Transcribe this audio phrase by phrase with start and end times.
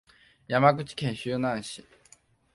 [0.47, 1.85] 山口県周南市